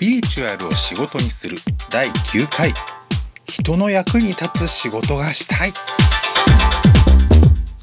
[0.00, 1.58] ピリチュアルを仕事にする。
[1.90, 2.72] 第9回。
[3.44, 5.74] 人の役に立つ仕事がしたい。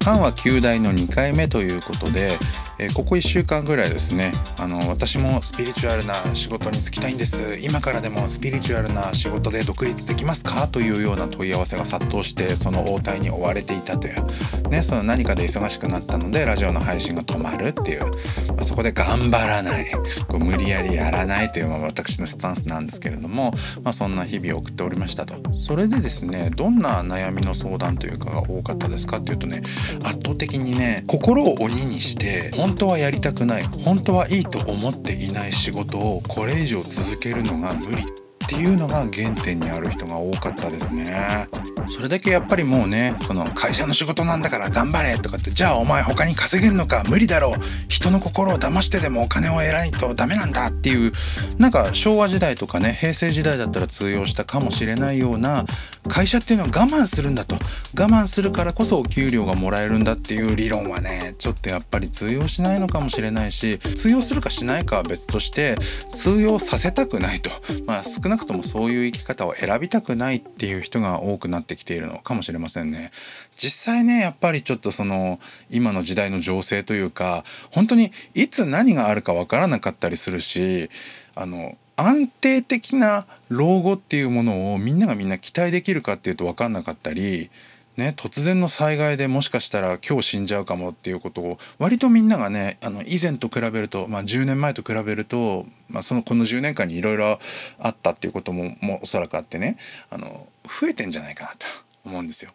[0.00, 2.36] 漢は9代の2回目ということで
[2.80, 7.58] えー、ここ1週間ぐらいですねあの私もスピリチュアルな仕事に就きたいんです。
[7.60, 10.66] 今からでもスピリチュアルな仕事で独立できますか？
[10.66, 14.68] というような問い合わせが殺到してその応対に追われていたという。
[14.70, 19.90] ねその何かで忙しくなったのでラジオの配信が止まるっていう、まあ、そこで頑張らない。
[20.28, 23.52] こう無理やりやらないという、まあ、私のスタンスなんですけれども、
[23.82, 25.34] まあ、そんな日々を送っておりましたと。
[25.52, 29.62] それでですねどんな悩みの相談というかが多かったですかっていうとね
[30.02, 38.06] 圧倒的にね心を鬼にして本本当はやりたくない本当はいいと思っていない仕事をこれ以上続けるのが無理っ
[38.48, 41.48] ていうのが原点にある人が多かったですね。
[41.88, 47.60] それだけやっぱりもうねその会社の仕事なんだから頑張れとかってじゃあお前他に稼げるのか無理だろう。
[47.88, 51.12] 人の心を騙してでもお金を得ないとダメなんだっていう
[51.58, 55.64] なんか昭和時代とかね平成時代だったら通用したかもしれないような
[56.08, 57.56] 会社っていうのは我慢するんだと。
[57.94, 65.76] 我慢するからこそお給料がもらえるんだっていう理論はねちょっとやっぱり通用しないのかもしれないし通用するかしないかは別として
[66.12, 67.50] 通用させたくないと。
[67.86, 73.10] まあ少なくともそういう生き方を選びたくないっていう人が多くなってきているのかもしれませんね。
[73.56, 75.40] 実際ねやっぱりちょっとその
[75.70, 80.90] 今の時代の情勢というか本当にいつ何があるかわからなかったりするし
[81.34, 87.50] あの安定的な老後っていうものをみんながみんな期待できるかっていうと分かんなかったり
[87.96, 97.38] ね、突然の災害でもしかしたら今日死んじゃうかもっていうことを割とみんながねあの以前と比べると、まあ、10年前と比べると、まあ、そのこの10年間にいろいろ
[97.78, 99.76] あったっていうことももおそらくあってね
[100.08, 101.66] あの増えてんじゃないかなと
[102.06, 102.52] 思うんですよ。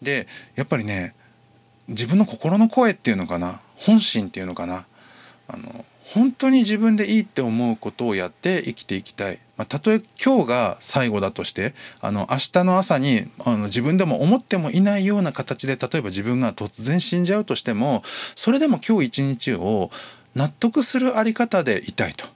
[0.00, 1.14] でやっぱりね
[1.88, 4.86] 自分の心の声っていうのかな本心っていうのかな
[5.48, 9.40] あの本当に自分でいいって思うことをやって生きていきたい。
[9.56, 18.02] まあ、たとえ今日が最後だとしてあの明日の朝にあの自分でも思ってもいないような形で例えば自分が突然死んじゃうとしても
[18.34, 19.90] それでも今日一日を
[20.34, 22.35] 納得するあり方でいたいと。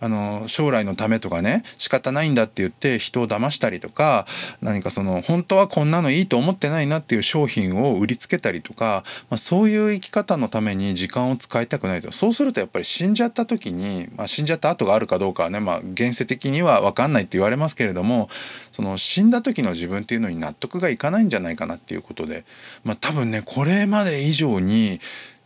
[0.00, 4.26] あの将来のためとかね仕方ないんだって言って人を騙したりとか
[4.62, 12.12] 何かその本当はこんなのいいと思ってないなっていう商品を売りつけたりとか、まあ、そういう生き方のために時間を使いたくないと。
[12.12, 18.28] そうするとやっぱり死んじゃった時に、まあ、死んじゃった後があるかどうかはね、まあ、現世的には分かんないって言われますけれども
[18.72, 22.44] その死んだ時の自分っていうのに納得がいかないんじゃないかなっていうことで、
[22.84, 25.00] まあ、多分ねこれまで以上に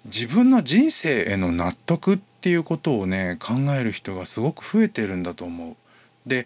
[0.05, 5.77] 自分の人生への納得ってっていうことをね考える人がすごく増えてるんだと思う。
[6.29, 6.45] で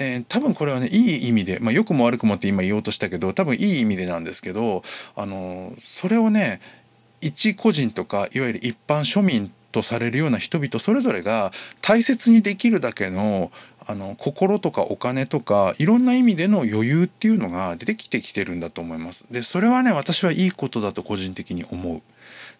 [0.00, 4.84] えー、多分これはねいい意味で、まあ、良くも悪くもって今言おうとしたけど多分いい意味でなんですけど
[5.16, 6.60] あのそれをね
[7.20, 11.50] 一個人とかいわゆる一般庶民とされるような人々それぞれが
[11.82, 13.50] 大切にできるだけの
[13.88, 19.26] あの心とかお金とかいろんな意味での余裕っていうのが出てきてきてるんだと思います。
[19.30, 22.02] でそれはね私はいいことだと個人的に思う。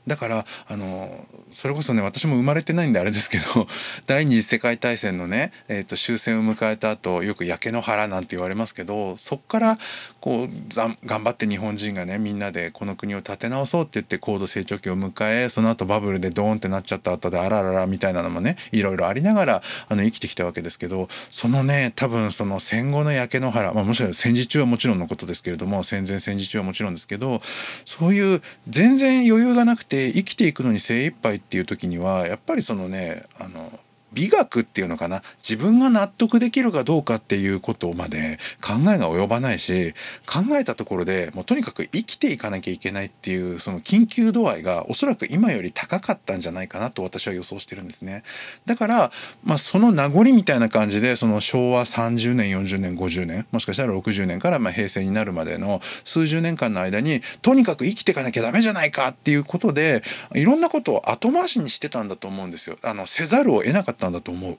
[0.09, 3.45] だからあのそれこそね私も生まれてないんであれですけど
[4.07, 9.79] 第二次世界大戦のね、えーと、終戦を迎えた後よく焼け野原なんて言われますけどそっから
[10.21, 15.13] こう頑張って日本人がねみんなでこの国を立て直そうって言って高度成長期を迎
[15.45, 27.41] えその後バブルでドーンってなっちゃった後であらららみたいなのもねいろいろありながらあの生きてきたわけですけどそのね多分その戦後の焼け野原、まあ、もちろん戦時中はもちろんのことですけれども戦前戦時中はもちろんですけど
[27.85, 33.73] そういう全然余裕がなくて生きていくのに精一杯っていう時にはやっぱりそのねあの
[34.13, 35.23] 美学っていうのかな？
[35.47, 39.95] 自分が納得できるかどうかっていうことまで考えが及ばないし
[40.27, 48.23] 考えたところでもうとにかく生きていかなきゃいけないっていうその緊急度合いがおそらく今より高かったんじゃないかなと私は予想してるんですね。
[48.67, 49.13] だから
[49.45, 60.03] まあその名残みたいな感じでその昭和30年40年50年もしかしたら60年からまあ平成になるまでの数十年間の間にとにかく生きていかなきゃダメじゃないかっていうことで
[60.35, 62.77] いろんなことを後回しにしてたんだと思うんですよ。
[62.83, 63.98] あのせざるを得なかった。
[63.99, 64.59] ったんだと思う。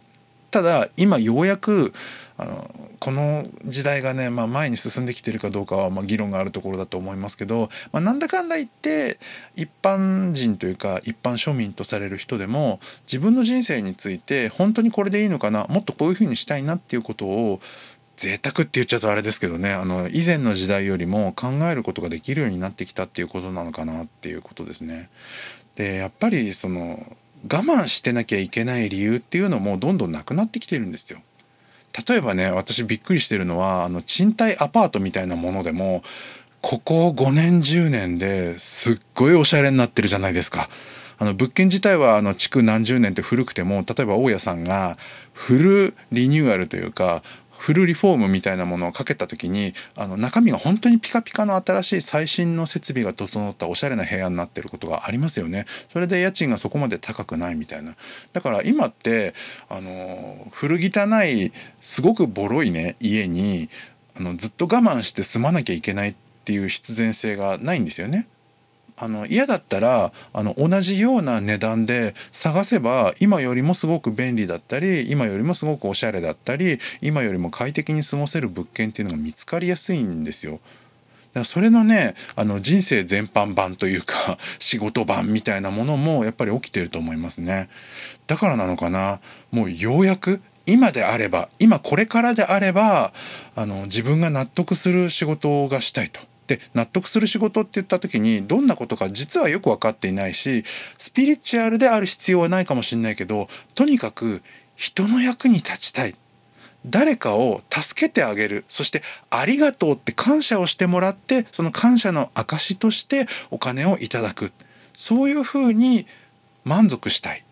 [0.52, 1.94] ただ今ようやく
[2.38, 9.20] あのこの時代がね、まあ、前に進んできてるかどうかはまあ議論があるところだと思いますけど、まあ、なんだかんだ言って
[9.56, 17.62] 一般人というか一般庶民とされる人でも自分の人生について本当にこれでいいのかなもっとこういうふうにしたいなっていうことを
[18.16, 25.10] 贅沢って言っちゃうとあれですけどねあの以前の時代よりも考えることができるようになってきたっていうことなのかなっていうことですね。
[25.76, 31.22] でやっぱりその我慢してなきゃいけない理由っていうのもどんどんなくなってきてるんですよ。
[32.08, 36.04] 例えばね私びっくりしてるのはあの賃貸アパートみたいなものでも
[36.62, 40.70] ここ5年10年ですっごいおしゃれになってるじゃないですか。
[41.22, 44.98] あの物件自体はあの築何十年って古くても例えば大家さんが
[45.34, 47.24] フルリニューアルというか
[47.60, 57.96] フルリフォームみたいなものをかけた時にあの中身が本当にピカピカの新しい最新の設備が整ったおしゃれな部屋になってることがありますよねそれで家賃がそこまで高くないみたいな
[58.32, 59.34] だから今って
[59.68, 61.52] あの古汚い
[61.82, 63.70] すごくボロいね家に
[64.18, 66.16] あのずっと我慢して住まなきゃいけないっ
[66.46, 68.26] ていう必然性がないんですよね。
[69.02, 80.54] あの嫌だったらあの同じような値段で探せば今よりもすごく便利だったり今よりもすごくおしゃれだったり今よりも快適に過ごせる物件っていうのが見つかりやすいんですよ。
[80.54, 87.70] だからそれのねあの人生全般版というか 仕事版みたいなものもやっぱり起きてると思いますね。
[88.28, 89.22] だからなのかな
[89.52, 93.14] もうようやく今であれば今これからであれば
[93.56, 96.29] あの自分が納得する仕事がしたいと。
[96.50, 100.66] で納得する仕事って言った時にどんなことか実はよく分かっていないし
[100.98, 104.42] スピリチュアルである必要はないかもしれないけどとにかく
[104.76, 106.16] 人の役に立ちたい。
[106.86, 108.64] 誰かを助けてあげる。
[108.70, 114.54] そしてありがとうって感謝をしてもらってその感謝の証としてお金をいただく。
[114.96, 116.08] そういうふうに
[116.64, 117.44] 満足したい。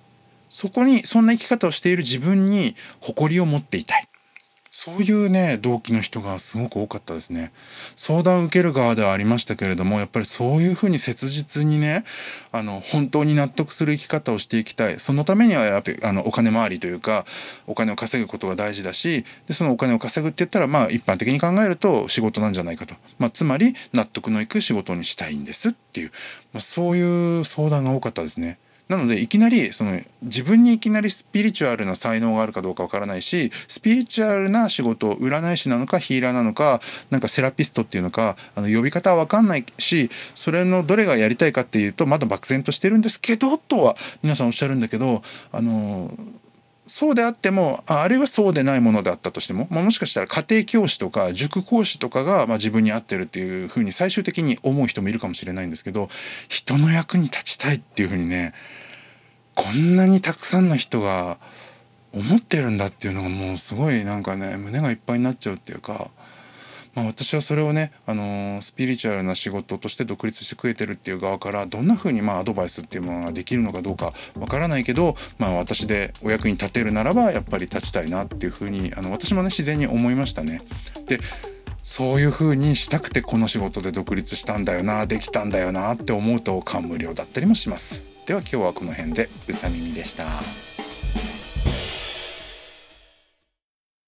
[0.47, 4.07] そこにそんな生き方をしている自分に誇りを持っていたい。
[4.79, 7.51] そういうね動機の人がすごく多かったですね。
[7.95, 12.03] 相談を受ける側ではありましたけれどもやっぱりそういうふうに切実にね
[12.51, 14.99] あの本当に納得する生き方をしていきたい。
[14.99, 17.25] そのためにはやっぱりあのお金回りというか
[17.65, 26.11] お金を稼ぐことが大事だしでそのお金を稼ぐって言ったらまあ一般的に考えると仕事なんじゃないかと、まあ、つまり納得のいく仕事にしたいんですっていう、
[26.53, 28.59] まあ、そういう相談が多かったですね。
[28.89, 46.11] なのでいきなりその自分にいきなりスピリチュアルな才能があるかどうかわからないしスピリチュアルな仕事占い師なのかヒーラーなのかなんかセラピストっていうのかあの呼び方はわかんないしそれのどれがやりたいかっていうとまだ漠然としてるんですけどとは皆さんおっしゃるんだけどあの
[46.87, 56.09] そうであってもあるいはそうでないものであったとしても、まあ、もしかしたら家庭教師とか塾講師とかが、まあ、自分に合ってるっていうふうに最終的に思う人もいるかもしれないんですけど
[56.47, 58.53] 人の役に立ちたいっていうふうにね
[59.53, 61.37] こんなにたくさんの人が
[62.13, 66.09] 思ってるんだっていうのがもうすごいなんかね胸がいっぱいになっちゃうっていうか、
[66.97, 80.61] まあ、私はそれをね、あのー、スピリチュアルな仕事として独立して食えてるっていう側からどんな風にまあアドバイスっていうものができるのかどうかわからないけど、まあ、私でお役に立てるならばやっぱり立ちたいなっていう風にあに私もね自然に思いましたね。
[81.05, 81.19] で
[81.83, 88.01] そういう風にしたくてこの仕事で独立したんだよなできたんだよなって思うと感無量だったりもします。
[88.25, 90.25] では今日はこの辺でうさ耳でした。